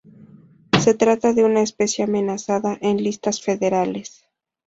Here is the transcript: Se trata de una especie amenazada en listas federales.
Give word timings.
Se 0.81 0.95
trata 0.95 1.31
de 1.33 1.43
una 1.45 1.61
especie 1.61 2.05
amenazada 2.05 2.75
en 2.81 3.03
listas 3.03 3.39
federales. 3.43 4.25